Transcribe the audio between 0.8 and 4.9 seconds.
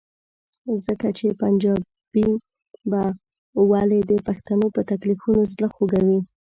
ځکه چې پنجابی به ولې د پښتنو په